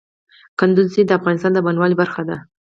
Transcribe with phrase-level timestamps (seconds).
[0.59, 2.37] کندز سیند د افغانستان د بڼوالۍ برخه ده.